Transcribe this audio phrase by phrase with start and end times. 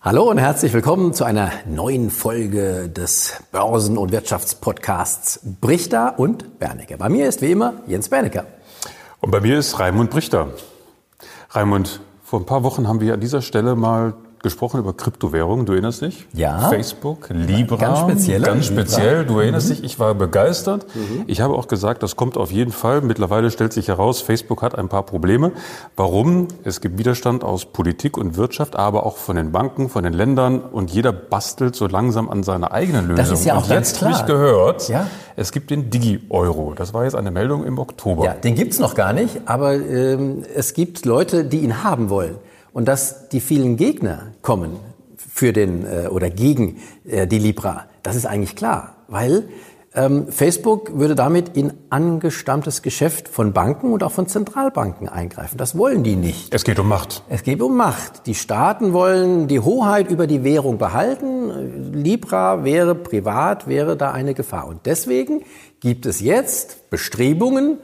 [0.00, 6.98] Hallo und herzlich willkommen zu einer neuen Folge des Börsen- und Wirtschaftspodcasts Brichter und Bernecker.
[6.98, 8.46] Bei mir ist wie immer Jens Bernecker.
[9.20, 10.50] Und bei mir ist Raimund Brichter.
[11.50, 15.72] Raimund, vor ein paar Wochen haben wir an dieser Stelle mal gesprochen über Kryptowährungen, du
[15.72, 16.26] erinnerst dich?
[16.32, 16.68] Ja.
[16.68, 17.76] Facebook, Libra.
[17.76, 18.42] Ganz speziell.
[18.42, 19.74] Ganz speziell, du erinnerst Mhm.
[19.74, 20.86] dich, ich war begeistert.
[21.26, 23.00] Ich habe auch gesagt, das kommt auf jeden Fall.
[23.00, 25.52] Mittlerweile stellt sich heraus, Facebook hat ein paar Probleme.
[25.96, 26.48] Warum?
[26.64, 30.60] Es gibt Widerstand aus Politik und Wirtschaft, aber auch von den Banken, von den Ländern
[30.60, 33.16] und jeder bastelt so langsam an seiner eigenen Lösung.
[33.16, 35.06] Das ist ja auch und jetzt habe ich gehört, Ja.
[35.36, 36.74] es gibt den Digi-Euro.
[36.76, 38.24] Das war jetzt eine Meldung im Oktober.
[38.24, 42.36] Ja, den gibt's noch gar nicht, aber ähm, es gibt Leute, die ihn haben wollen.
[42.78, 44.76] Und dass die vielen Gegner kommen
[45.16, 46.76] für den äh, oder gegen
[47.08, 49.48] äh, die Libra, das ist eigentlich klar, weil
[49.96, 55.58] ähm, Facebook würde damit in angestammtes Geschäft von Banken und auch von Zentralbanken eingreifen.
[55.58, 56.54] Das wollen die nicht.
[56.54, 57.24] Es geht um Macht.
[57.28, 58.28] Es geht um Macht.
[58.28, 61.92] Die Staaten wollen die Hoheit über die Währung behalten.
[61.92, 64.68] Libra wäre privat, wäre da eine Gefahr.
[64.68, 65.42] Und deswegen
[65.80, 67.78] gibt es jetzt Bestrebungen,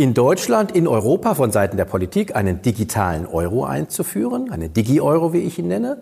[0.00, 5.40] in Deutschland, in Europa von Seiten der Politik einen digitalen Euro einzuführen, einen Digi-Euro, wie
[5.40, 6.00] ich ihn nenne.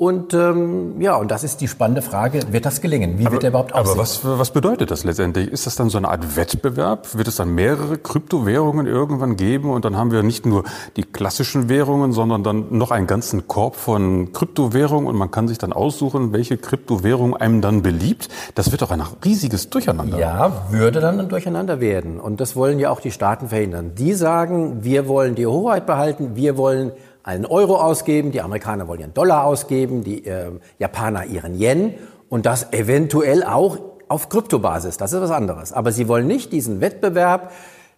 [0.00, 3.18] Und ähm, ja, und das ist die spannende Frage, wird das gelingen?
[3.18, 3.90] Wie wird er überhaupt aussehen?
[3.92, 5.48] Aber was, was bedeutet das letztendlich?
[5.48, 7.14] Ist das dann so eine Art Wettbewerb?
[7.18, 10.64] Wird es dann mehrere Kryptowährungen irgendwann geben und dann haben wir nicht nur
[10.96, 15.58] die klassischen Währungen, sondern dann noch einen ganzen Korb von Kryptowährungen und man kann sich
[15.58, 18.30] dann aussuchen, welche Kryptowährung einem dann beliebt?
[18.54, 20.18] Das wird doch ein riesiges Durcheinander.
[20.18, 22.20] Ja, würde dann ein Durcheinander werden.
[22.20, 23.92] Und das wollen ja auch die Staaten verhindern.
[23.98, 29.00] Die sagen, wir wollen die Hoheit behalten, wir wollen einen Euro ausgeben, die Amerikaner wollen
[29.00, 31.94] ihren Dollar ausgeben, die äh, Japaner ihren Yen
[32.28, 34.96] und das eventuell auch auf Kryptobasis.
[34.96, 35.72] Das ist was anderes.
[35.72, 37.52] Aber sie wollen nicht diesen Wettbewerb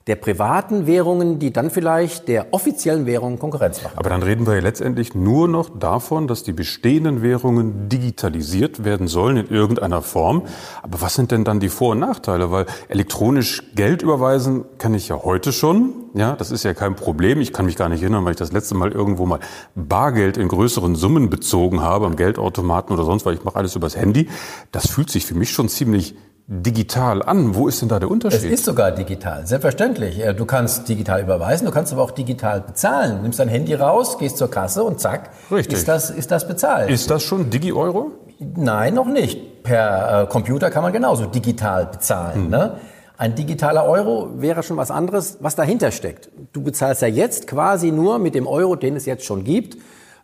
[0.07, 3.97] der privaten Währungen, die dann vielleicht der offiziellen Währung Konkurrenz machen.
[3.97, 9.07] Aber dann reden wir ja letztendlich nur noch davon, dass die bestehenden Währungen digitalisiert werden
[9.07, 10.43] sollen in irgendeiner Form.
[10.83, 12.51] Aber was sind denn dann die Vor- und Nachteile?
[12.51, 15.93] Weil elektronisch Geld überweisen kann ich ja heute schon.
[16.15, 17.41] Ja, das ist ja kein Problem.
[17.41, 19.41] Ich kann mich gar nicht erinnern, weil ich das letzte Mal irgendwo mal
[19.75, 23.97] Bargeld in größeren Summen bezogen habe am Geldautomaten oder sonst, weil ich mache alles übers
[23.97, 24.29] Handy.
[24.73, 26.15] Das fühlt sich für mich schon ziemlich
[26.47, 27.55] digital an.
[27.55, 28.51] Wo ist denn da der Es Unterschied?
[28.53, 30.19] ist sogar digital, selbstverständlich.
[30.25, 33.23] Äh, Du kannst digital überweisen, du kannst aber auch digital bezahlen.
[33.23, 35.79] Nimmst dein Handy raus, gehst zur Kasse und zack, Richtig.
[35.79, 36.91] ist das, ist das bezahlt.
[36.91, 38.13] Ist das schon Digi-Euro?
[38.39, 39.63] Nein, noch nicht.
[39.63, 42.51] Per äh, Computer kann man genauso digital bezahlen.
[42.51, 42.77] Ne?
[43.17, 46.29] Ein digitaler Euro wäre schon was anderes, was dahinter steckt.
[46.53, 49.77] Du bezahlst ja jetzt quasi nur mit dem Euro, den es jetzt schon gibt,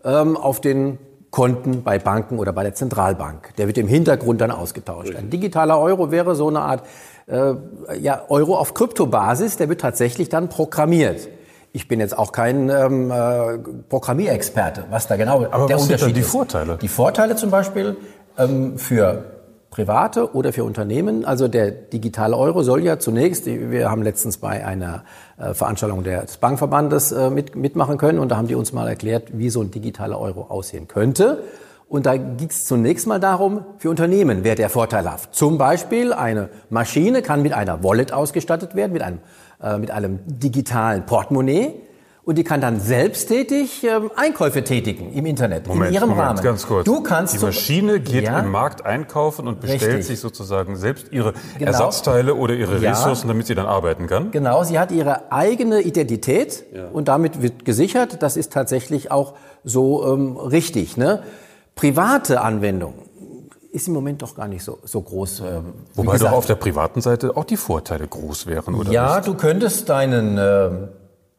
[0.05, 0.99] ähm, auf den
[1.31, 3.55] Konten bei Banken oder bei der Zentralbank.
[3.57, 5.15] Der wird im Hintergrund dann ausgetauscht.
[5.15, 6.85] Ein digitaler Euro wäre so eine Art
[7.27, 7.55] äh,
[7.99, 11.29] ja, Euro auf Kryptobasis, der wird tatsächlich dann programmiert.
[11.73, 15.93] Ich bin jetzt auch kein ähm, äh, Programmierexperte, was da genau Aber der was sind
[15.93, 16.31] dann Unterschied die ist.
[16.31, 16.79] Vorteile?
[16.81, 17.97] Die Vorteile zum Beispiel
[18.39, 19.38] ähm, für
[19.71, 21.25] Private oder für Unternehmen.
[21.25, 25.05] Also der digitale Euro soll ja zunächst, wir haben letztens bei einer
[25.39, 29.39] äh, Veranstaltung des Bankverbandes äh, mit, mitmachen können und da haben die uns mal erklärt,
[29.39, 31.43] wie so ein digitaler Euro aussehen könnte.
[31.89, 35.35] Und da ging es zunächst mal darum, für Unternehmen wäre der vorteilhaft.
[35.35, 39.21] Zum Beispiel eine Maschine kann mit einer Wallet ausgestattet werden, mit einem,
[39.63, 41.75] äh, mit einem digitalen Portemonnaie.
[42.29, 46.43] Und die kann dann selbsttätig ähm, Einkäufe tätigen im Internet, Moment, in ihrem Moment, Rahmen.
[46.43, 46.85] ganz kurz.
[46.85, 48.41] Du kannst die Maschine geht Ja.
[48.41, 50.07] im Markt einkaufen und bestellt Richtig.
[50.09, 51.71] sich sozusagen selbst ihre Genau.
[51.73, 52.91] Ersatzteile oder ihre Ja.
[52.91, 54.31] Ressourcen, damit sie dann arbeiten kann.
[54.31, 59.33] Genau, sie hat ihre eigene Identität und damit wird gesichert, das ist tatsächlich auch
[59.65, 60.99] so ähm, richtig.
[60.99, 61.23] Ne?
[61.77, 62.93] Private Anwendung
[63.73, 65.41] ist im Moment doch gar nicht so, so groß.
[65.41, 69.17] Äh, wie Wobei doch auf der privaten Seite auch die Vorteile groß wären, oder ja,
[69.17, 69.29] nicht?
[69.29, 70.89] du könntest deinen ähm,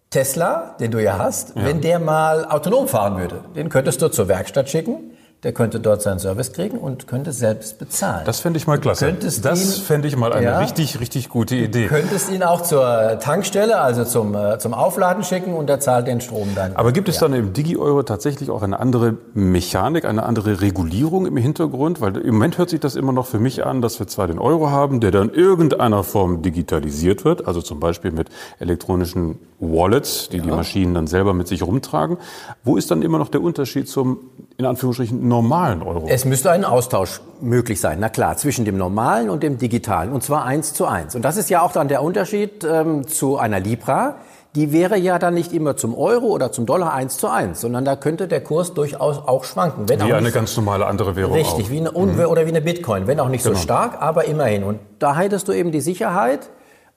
[0.10, 4.28] Tesla, den du ja hast, wenn der mal autonom fahren würde, den könntest du zur
[4.28, 5.12] Werkstatt schicken.
[5.44, 8.24] Der könnte dort seinen Service kriegen und könnte selbst bezahlen.
[8.26, 9.14] Das fände ich mal klasse.
[9.42, 10.60] Das fände ich mal eine Ja.
[10.60, 11.88] richtig, richtig gute Idee.
[11.88, 16.20] könntest ihn auch zur Tankstelle, also zum, äh, zum Aufladen schicken und er zahlt den
[16.20, 16.76] Strom dann.
[16.76, 21.38] Aber gibt es dann im Digi-Euro tatsächlich auch eine andere Mechanik, eine andere Regulierung im
[21.38, 22.02] Hintergrund?
[22.02, 24.40] Weil im Moment hört sich das immer noch für mich an, dass wir zwar den
[24.40, 28.28] Euro haben, der dann in irgendeiner Form digitalisiert wird, also zum Beispiel mit
[28.60, 32.18] elektronischen Wallets, die die Maschinen dann selber mit sich rumtragen.
[32.66, 34.18] Wo ist dann immer noch der Unterschied zum,
[34.60, 36.06] in Anführungsstrichen, normalen Euro?
[36.10, 40.22] Es müsste ein Austausch möglich sein, na klar, zwischen dem normalen und dem digitalen, und
[40.22, 41.16] zwar eins zu eins.
[41.16, 44.16] Und das ist ja auch dann der Unterschied ähm, zu einer Libra.
[44.56, 47.86] Die wäre ja dann nicht immer zum Euro oder zum Dollar eins zu eins, sondern
[47.86, 49.88] da könnte der Kurs durchaus auch schwanken.
[49.88, 51.70] Wenn Wie auch eine ganz normale andere Währung richtig, auch.
[51.72, 53.56] wie eine, un- oder wie eine Bitcoin, wenn auch nicht Genau.
[53.56, 54.64] so stark, aber immerhin.
[54.64, 56.50] Und da hättest du eben die Sicherheit,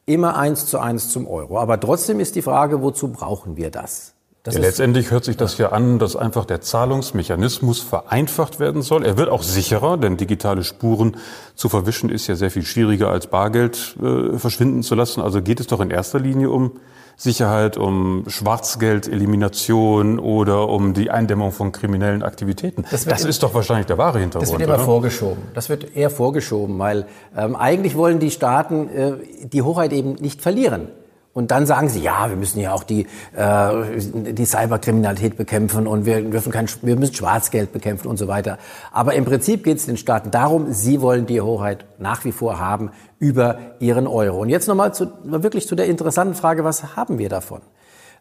[0.04, 1.60] immer eins zu eins zum Euro.
[1.60, 4.14] Aber trotzdem ist die Frage, wozu brauchen wir das?
[4.44, 9.06] Ja, letztendlich hört sich das ja an, dass einfach der Zahlungsmechanismus vereinfacht werden soll.
[9.06, 11.16] Er wird auch sicherer, denn digitale Spuren
[11.54, 15.20] zu verwischen ist ja sehr viel schwieriger als Bargeld äh, verschwinden zu lassen.
[15.20, 16.72] Also geht es doch in erster Linie um
[17.16, 22.84] Sicherheit, um Schwarzgeldelimination oder um die Eindämmung von kriminellen Aktivitäten.
[22.90, 24.50] Das, das ist doch wahrscheinlich der wahre Hintergrund.
[24.50, 24.84] Das wird immer oder?
[24.84, 25.44] vorgeschoben.
[25.54, 27.06] Das wird eher vorgeschoben, weil
[27.36, 29.12] ähm, eigentlich wollen die Staaten äh,
[29.46, 30.88] die Hoheit eben nicht verlieren.
[31.34, 36.04] Und dann sagen sie, ja, wir müssen ja auch die, äh, die Cyberkriminalität bekämpfen und
[36.04, 38.58] wir, dürfen kein, wir müssen Schwarzgeld bekämpfen und so weiter.
[38.90, 42.58] Aber im Prinzip geht es den Staaten darum, sie wollen die Hoheit nach wie vor
[42.58, 44.42] haben über ihren Euro.
[44.42, 47.62] Und jetzt nochmal zu, wirklich zu der interessanten Frage, was haben wir davon?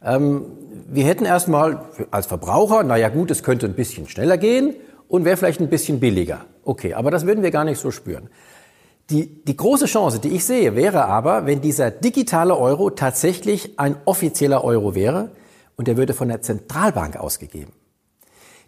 [0.04, 0.46] Ähm,
[0.90, 4.74] wir hätten erstmal als Verbraucher, naja gut, es könnte ein bisschen schneller gehen
[5.10, 6.46] und wäre vielleicht ein bisschen billiger.
[6.64, 8.30] Okay, aber das würden wir gar nicht so spüren.
[9.10, 13.98] Die, die große Chance, die ich sehe, wäre aber, wenn dieser digitale Euro tatsächlich ein
[14.06, 15.32] offizieller Euro wäre
[15.76, 17.74] und der würde von der Zentralbank ausgegeben.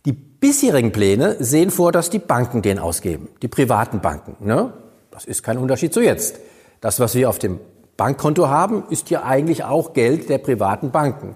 [0.06, 4.35] Die bisherigen Pläne sehen vor, dass die Banken den ausgeben, die privaten Banken.
[4.45, 4.74] Ne?
[5.12, 6.39] Das ist kein Unterschied zu jetzt.
[6.81, 7.59] Das, was wir auf dem
[7.95, 11.36] Bankkonto haben, ist ja eigentlich auch Geld der privaten Banken.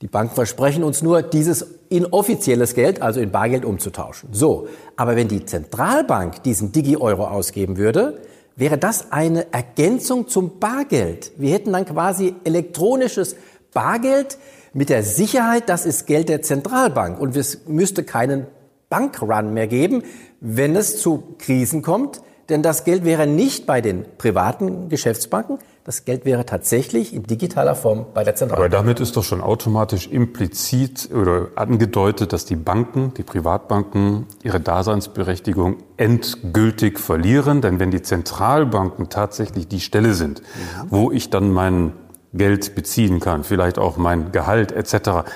[0.00, 4.30] Die Banken versprechen uns nur, dieses inoffizielles Geld, also in Bargeld umzutauschen.
[4.32, 4.68] So.
[4.96, 8.20] Aber wenn die Zentralbank diesen Digi-Euro ausgeben würde,
[8.56, 11.32] wäre das eine Ergänzung zum Bargeld.
[11.36, 13.36] Wir hätten dann quasi elektronisches
[13.72, 14.38] Bargeld
[14.72, 17.20] mit der Sicherheit, das ist Geld der Zentralbank.
[17.20, 18.46] Und es müsste keinen
[18.88, 20.02] Bankrun mehr geben,
[20.40, 22.20] wenn es zu Krisen kommt.
[22.48, 27.74] Denn das Geld wäre nicht bei den privaten Geschäftsbanken, das Geld wäre tatsächlich in digitaler
[27.74, 28.72] Form bei der Zentralbank.
[28.72, 34.60] Aber damit ist doch schon automatisch implizit oder angedeutet, dass die Banken, die Privatbanken, ihre
[34.60, 37.60] Daseinsberechtigung endgültig verlieren.
[37.60, 40.86] Denn wenn die Zentralbanken tatsächlich die Stelle sind, mhm.
[40.88, 41.92] wo ich dann mein
[42.32, 45.28] Geld beziehen kann, vielleicht auch mein Gehalt etc.,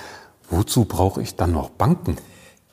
[0.49, 2.17] wozu brauche ich dann noch Banken?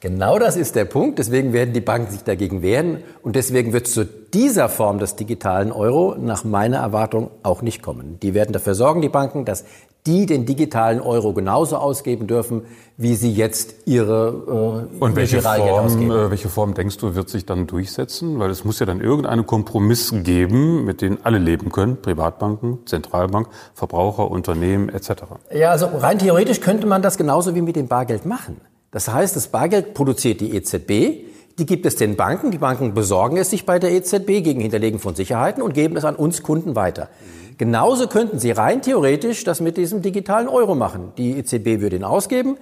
[0.05, 1.17] Genau das ist der Punkt.
[1.17, 2.99] Deswegen werden die Banken sich dagegen wehren.
[3.23, 7.81] Und deswegen wird es zu dieser Form des digitalen Euro nach meiner Erwartung auch nicht
[7.81, 8.19] kommen.
[8.21, 9.65] Die werden dafür sorgen, die Banken, dass
[10.05, 12.65] die den digitalen Euro genauso ausgeben dürfen,
[12.97, 17.47] wie sie jetzt ihre äh, Und welche Form, äh, welche Form denkst du, wird sich
[17.47, 18.37] dann durchsetzen?
[18.37, 21.99] Weil es muss ja dann irgendeinen Kompromiss geben, mit dem alle leben können.
[21.99, 25.23] Privatbanken, Zentralbank, Verbraucher, Unternehmen etc.
[25.51, 28.61] Ja, also rein theoretisch könnte man das genauso wie mit dem Bargeld machen.
[28.95, 31.25] Das heißt, das Bargeld produziert die EZB,
[31.59, 34.99] die gibt es den Banken, die Banken besorgen es sich bei der EZB gegen Hinterlegen
[34.99, 37.09] von Sicherheiten und geben es an uns Kunden weiter.
[37.57, 41.11] Genauso könnten Sie rein theoretisch das mit diesem digitalen Euro machen.
[41.17, 42.55] Die EZB würde ihn ausgeben,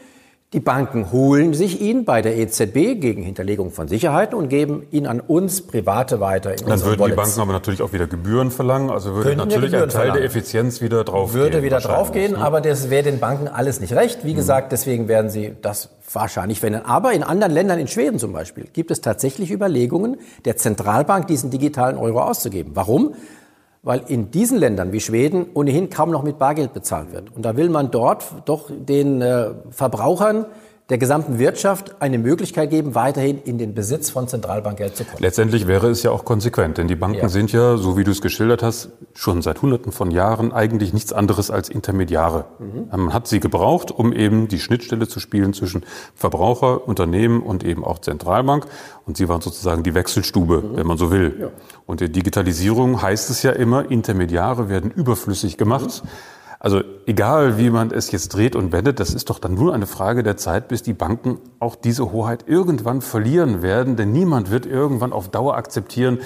[0.54, 5.08] die Banken holen sich ihn bei der EZB gegen Hinterlegung von Sicherheiten und geben ihn
[5.08, 6.52] an uns Private weiter.
[6.52, 7.16] In Dann würden Wallets.
[7.16, 8.92] die Banken aber natürlich auch wieder Gebühren verlangen.
[8.92, 10.14] Also würde Könnten natürlich ein Teil verlangen.
[10.18, 11.44] der Effizienz wieder draufgehen.
[11.44, 12.38] Würde wieder draufgehen, ne?
[12.38, 14.24] aber das wäre den Banken alles nicht recht.
[14.26, 14.38] Wie mhm.
[14.38, 16.86] gesagt, deswegen werden sie das wahrscheinlich verhindern.
[16.86, 21.50] Aber in anderen Ländern, in Schweden zum Beispiel, gibt es tatsächlich Überlegungen, der Zentralbank diesen
[21.50, 22.74] digitalen Euro auszugeben.
[22.76, 23.16] Warum?
[23.84, 27.36] Weil in diesen Ländern wie Schweden ohnehin kaum noch mit Bargeld bezahlt wird.
[27.36, 30.46] Und da will man dort doch den äh, Verbrauchern
[30.90, 35.18] der gesamten Wirtschaft eine Möglichkeit geben, weiterhin in den Besitz von Zentralbankgeld zu kommen.
[35.22, 37.30] Letztendlich wäre es ja auch konsequent, denn die Banken ja.
[37.30, 41.14] sind ja, so wie du es geschildert hast, schon seit Hunderten von Jahren eigentlich nichts
[41.14, 42.46] anderes als Intermediare.
[42.60, 42.88] Mhm.
[42.92, 45.86] Man hat sie gebraucht, um eben die Schnittstelle zu spielen zwischen
[46.16, 48.66] Verbraucher, Unternehmen und eben auch Zentralbank.
[49.06, 50.78] Und sie waren sozusagen die Wechselstube, mhm.
[50.78, 51.38] wenn man so will.
[51.40, 51.48] Ja.
[51.86, 56.04] Und der Digitalisierung heißt es ja immer, Intermediare werden überflüssig gemacht.
[56.04, 56.10] Mhm.
[56.64, 59.86] Also egal, wie man es jetzt dreht und wendet, das ist doch dann nur eine
[59.86, 63.98] Frage der Zeit, bis die Banken auch diese Hoheit irgendwann verlieren werden.
[63.98, 66.20] Denn niemand wird irgendwann auf Dauer akzeptieren,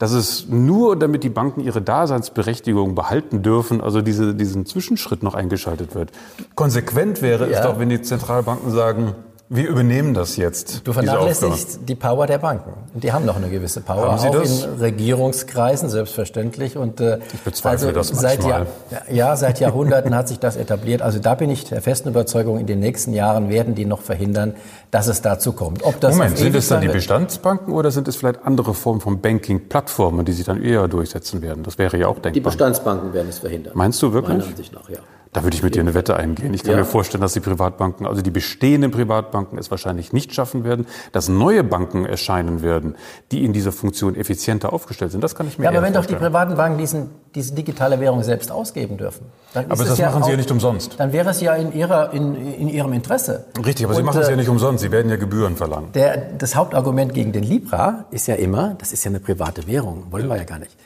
[0.00, 5.34] dass es nur damit die Banken ihre Daseinsberechtigung behalten dürfen, also diese, diesen Zwischenschritt noch
[5.34, 6.10] eingeschaltet wird.
[6.56, 7.58] Konsequent wäre ja.
[7.58, 9.14] es doch, wenn die Zentralbanken sagen,
[9.54, 10.86] wir übernehmen das jetzt.
[10.86, 12.72] Du vernachlässigst die Power der Banken.
[12.92, 14.64] Und die haben noch eine gewisse Power, haben Sie auch das?
[14.64, 16.76] in Regierungskreisen selbstverständlich.
[16.76, 18.66] Und äh, ich bezweifle also das seit Jahr,
[19.10, 21.02] ja, seit Jahrhunderten hat sich das etabliert.
[21.02, 24.54] Also da bin ich der festen Überzeugung, in den nächsten Jahren werden die noch verhindern,
[24.90, 25.82] dass es dazu kommt.
[25.84, 29.20] Ob das Moment, sind es dann die Bestandsbanken oder sind es vielleicht andere Formen von
[29.20, 31.62] Banking-Plattformen, die sich dann eher durchsetzen werden?
[31.62, 32.32] Das wäre ja auch denkbar.
[32.32, 33.72] Die Bestandsbanken werden es verhindern.
[33.76, 34.38] Meinst du wirklich?
[34.38, 34.98] Meiner Ansicht nach, ja.
[35.34, 36.54] Da würde ich mit dir eine Wette eingehen.
[36.54, 36.78] Ich kann ja.
[36.78, 41.28] mir vorstellen, dass die Privatbanken, also die bestehenden Privatbanken es wahrscheinlich nicht schaffen werden, dass
[41.28, 42.94] neue Banken erscheinen werden,
[43.32, 45.24] die in dieser Funktion effizienter aufgestellt sind.
[45.24, 46.20] Das kann ich mir Ja, aber wenn vorstellen.
[46.20, 49.26] doch die privaten Banken diesen, diese digitale Währung selbst ausgeben dürfen.
[49.54, 50.94] Dann aber das ja machen sie ja nicht umsonst.
[50.98, 53.46] Dann wäre es ja in, ihrer, in, in ihrem Interesse.
[53.58, 54.84] Richtig, aber Und, sie machen es ja äh, nicht umsonst.
[54.84, 55.90] Sie werden ja Gebühren verlangen.
[55.94, 60.04] Der, das Hauptargument gegen den Libra ist ja immer, das ist ja eine private Währung.
[60.12, 60.76] Wollen wir ja gar nicht.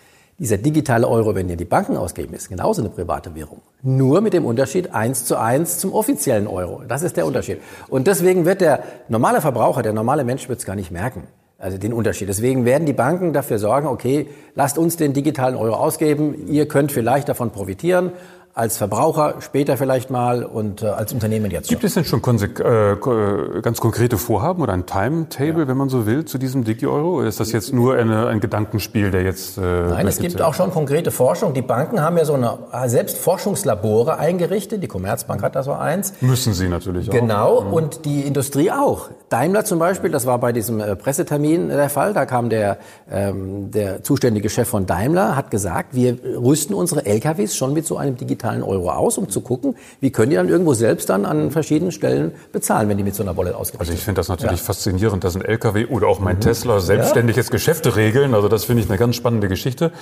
[0.40, 3.60] Dieser digitale Euro, wenn ihr die Banken ausgeben, ist genauso eine private Währung.
[3.82, 6.82] Nur mit dem Unterschied eins zu eins zum offiziellen Euro.
[6.86, 7.58] Das ist der Unterschied.
[7.88, 11.24] Und deswegen wird der normale Verbraucher, der normale Mensch wird es gar nicht merken.
[11.58, 12.28] Also den Unterschied.
[12.28, 16.46] Deswegen werden die Banken dafür sorgen, okay, lasst uns den digitalen Euro ausgeben.
[16.46, 18.12] Ihr könnt vielleicht davon profitieren
[18.54, 21.68] als Verbraucher später vielleicht mal und äh, als Unternehmen jetzt.
[21.68, 25.68] Gibt es denn schon äh, ganz konkrete Vorhaben oder ein Timetable, ja.
[25.68, 27.18] wenn man so will, zu diesem Digi-Euro?
[27.18, 29.58] Oder ist das jetzt nur eine, ein Gedankenspiel, der jetzt...
[29.58, 31.54] Äh, Nein, es gibt auch schon konkrete Forschung.
[31.54, 34.82] Die Banken haben ja so eine äh, selbst Forschungslabore eingerichtet.
[34.82, 36.14] Die Commerzbank hat da so eins.
[36.20, 37.14] Müssen sie natürlich auch.
[37.14, 37.72] Genau, mhm.
[37.72, 39.10] und die Industrie auch.
[39.28, 42.78] Daimler zum Beispiel, das war bei diesem äh, Pressetermin der Fall, da kam der,
[43.08, 47.96] ähm, der zuständige Chef von Daimler, hat gesagt, wir rüsten unsere LKWs schon mit so
[47.98, 51.24] einem digitalen digitalen Euro aus, um zu gucken, wie können die dann irgendwo selbst dann
[51.24, 53.80] an verschiedenen Stellen bezahlen, wenn die mit so einer Wallet sind.
[53.80, 54.64] Also ich finde das natürlich ja.
[54.64, 56.40] faszinierend, dass ein LKW oder auch mein mhm.
[56.40, 58.34] Tesla selbstständig jetzt Geschäfte regeln.
[58.34, 59.92] Also das finde ich eine ganz spannende Geschichte.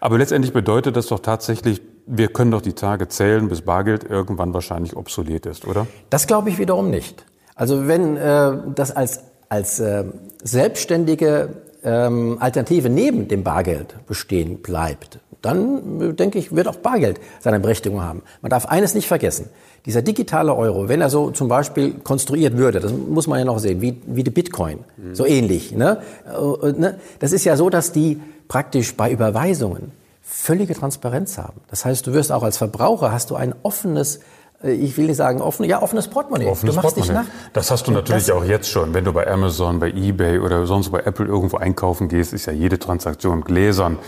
[0.00, 4.52] Aber letztendlich bedeutet das doch tatsächlich, wir können doch die Tage zählen, bis Bargeld irgendwann
[4.52, 5.86] wahrscheinlich obsolet ist, oder?
[6.10, 7.24] Das glaube ich wiederum nicht.
[7.54, 10.04] Also wenn äh, das als, als äh,
[10.42, 11.48] selbstständige
[11.82, 18.02] ähm, Alternative neben dem Bargeld bestehen bleibt, dann denke ich, wird auch Bargeld seine Berechtigung
[18.02, 18.22] haben.
[18.42, 19.48] Man darf eines nicht vergessen.
[19.86, 23.58] Dieser digitale Euro, wenn er so zum Beispiel konstruiert würde, das muss man ja noch
[23.58, 25.14] sehen, wie, wie die Bitcoin, mhm.
[25.14, 25.72] so ähnlich.
[25.72, 26.02] Ne?
[26.26, 26.98] Äh, ne?
[27.20, 31.60] Das ist ja so, dass die praktisch bei Überweisungen völlige Transparenz haben.
[31.70, 34.20] Das heißt, du wirst auch als Verbraucher, hast du ein offenes äh,
[34.62, 36.46] ich will nicht sagen offen, ja, offenes Portemonnaie.
[36.46, 37.24] Offenes du machst Portemonnaie.
[37.24, 37.52] Dich nach.
[37.52, 38.94] Das hast du natürlich auch jetzt schon.
[38.94, 42.52] Wenn du bei Amazon, bei eBay oder sonst bei Apple irgendwo einkaufen gehst, ist ja
[42.52, 43.98] jede Transaktion gläsern.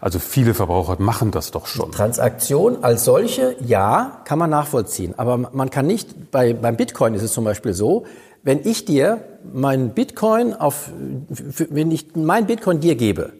[0.00, 1.90] Also viele Verbraucher machen das doch schon.
[1.90, 5.14] Transaktion als solche, ja, kann man nachvollziehen.
[5.16, 8.04] Aber man kann nicht, bei, beim Bitcoin ist es zum Beispiel so,
[8.42, 10.90] wenn ich dir meinen Bitcoin auf,
[11.70, 13.32] wenn ich mein Bitcoin dir gebe,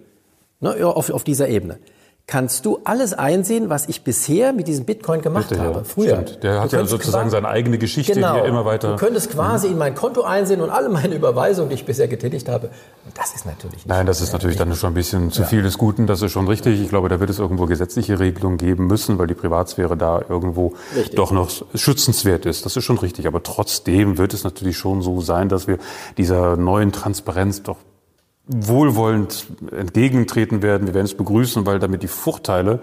[0.60, 1.78] ne, auf, auf dieser Ebene,
[2.26, 5.78] kannst du alles einsehen, was ich bisher mit diesem Bitcoin gemacht Bitte, habe.
[5.78, 5.84] Ja.
[5.84, 6.22] Früher.
[6.22, 6.42] Stimmt.
[6.42, 8.34] Der hat ja sozusagen seine eigene Geschichte, genau.
[8.34, 8.92] die er immer weiter.
[8.92, 9.72] Du könntest quasi mhm.
[9.74, 12.70] in mein Konto einsehen und alle meine Überweisungen, die ich bisher getätigt habe.
[13.14, 13.88] Das ist natürlich nicht.
[13.88, 15.48] Nein, das ist natürlich dann schon ein bisschen zu ja.
[15.48, 16.06] viel des Guten.
[16.06, 16.80] Das ist schon richtig.
[16.80, 20.72] Ich glaube, da wird es irgendwo gesetzliche Regelungen geben müssen, weil die Privatsphäre da irgendwo
[20.96, 21.16] richtig.
[21.16, 22.64] doch noch schützenswert ist.
[22.64, 23.26] Das ist schon richtig.
[23.26, 25.78] Aber trotzdem wird es natürlich schon so sein, dass wir
[26.16, 27.76] dieser neuen Transparenz doch
[28.46, 30.86] wohlwollend entgegentreten werden.
[30.86, 32.80] Wir werden es begrüßen, weil damit die Vorteile,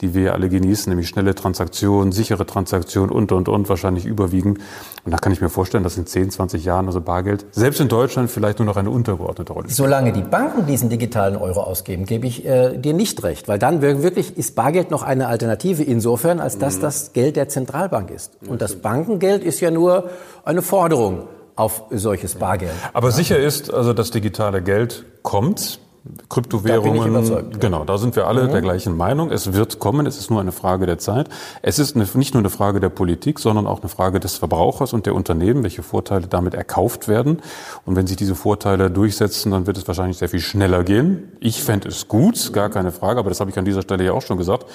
[0.00, 4.58] die wir alle genießen, nämlich schnelle Transaktionen, sichere Transaktionen und, und, und, wahrscheinlich überwiegen.
[5.04, 7.88] Und da kann ich mir vorstellen, dass in 10, 20 Jahren also Bargeld selbst in
[7.88, 9.76] Deutschland vielleicht nur noch eine untergeordnete Rolle spielt.
[9.76, 13.80] Solange die Banken diesen digitalen Euro ausgeben, gebe ich äh, dir nicht recht, weil dann
[13.80, 16.82] wirklich ist Bargeld noch eine Alternative insofern, als dass mhm.
[16.82, 18.32] das Geld der Zentralbank ist.
[18.48, 20.10] Und das Bankengeld ist ja nur
[20.44, 22.72] eine Forderung auf solches Bargeld.
[22.92, 25.80] Aber sicher ist, also das digitale Geld kommt.
[26.28, 28.50] Kryptowährungen, da genau, da sind wir alle mhm.
[28.50, 29.30] der gleichen Meinung.
[29.30, 31.28] Es wird kommen, es ist nur eine Frage der Zeit.
[31.62, 34.92] Es ist eine, nicht nur eine Frage der Politik, sondern auch eine Frage des Verbrauchers
[34.92, 37.40] und der Unternehmen, welche Vorteile damit erkauft werden.
[37.86, 41.32] Und wenn sich diese Vorteile durchsetzen, dann wird es wahrscheinlich sehr viel schneller gehen.
[41.38, 44.12] Ich fände es gut, gar keine Frage, aber das habe ich an dieser Stelle ja
[44.12, 44.66] auch schon gesagt.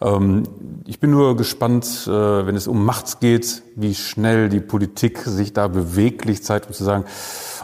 [0.00, 0.44] Ähm,
[0.86, 5.52] ich bin nur gespannt, äh, wenn es um Macht geht, wie schnell die Politik sich
[5.52, 7.04] da beweglich zeigt, um zu sagen,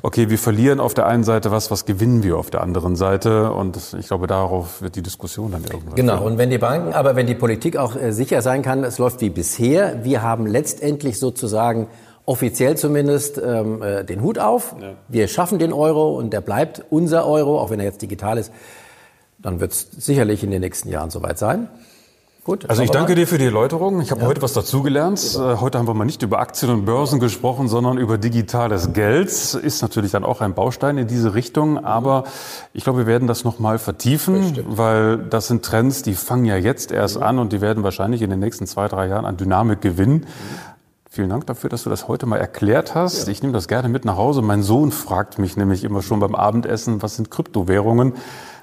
[0.03, 3.53] okay, wir verlieren auf der einen Seite was, was gewinnen wir auf der anderen Seite?
[3.53, 5.95] Und ich glaube, darauf wird die Diskussion dann irgendwann.
[5.95, 6.19] Genau.
[6.19, 6.33] Führen.
[6.33, 9.21] Und wenn die Banken, aber wenn die Politik auch äh, sicher sein kann, es läuft
[9.21, 11.89] wie bisher, wir haben letztendlich sozusagen
[12.27, 14.75] offiziell zumindest ähm, äh, den Hut auf.
[14.81, 14.93] Ja.
[15.09, 18.53] Wir schaffen den Euro und der bleibt unser Euro, auch wenn er jetzt digital ist.
[19.39, 21.69] Dann wird es sicherlich in den nächsten Jahren soweit sein.
[22.45, 24.01] Gut, also ich danke dir für die Erläuterung.
[24.01, 24.27] Ich habe ja.
[24.27, 25.21] heute was dazugelernt.
[25.21, 25.53] Super.
[25.53, 29.29] Äh, heute haben wir mal nicht über Aktien und Börsen gesprochen, sondern über digitales Geld.
[29.29, 31.85] Ist natürlich dann auch ein Baustein in diese Richtung.
[31.85, 32.25] Aber
[32.73, 36.57] ich glaube, wir werden das nochmal vertiefen, das weil das sind Trends, die fangen ja
[36.57, 37.23] jetzt erst mhm.
[37.23, 40.15] an und die werden wahrscheinlich in den nächsten zwei, drei Jahren an Dynamik gewinnen.
[40.15, 40.73] Mhm.
[41.09, 43.27] Vielen Dank dafür, dass du das heute mal erklärt hast.
[43.27, 43.33] Ja.
[43.33, 44.43] Ich nehme das gerne mit nach Hause.
[44.43, 48.15] Mein Sohn fragt mich nämlich immer schon beim Abendessen, was sind Kryptowährungen?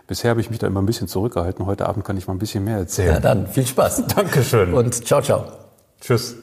[0.10, 1.68] Bisher habe ich mich da immer ein bisschen zurückgehalten.
[1.68, 3.14] Heute Abend kann ich mal ein bisschen mehr erzählen.
[3.14, 4.08] Ja, dann viel Spaß.
[4.16, 4.74] Dankeschön.
[4.74, 5.46] Und ciao, ciao.
[6.02, 6.36] Tschüss.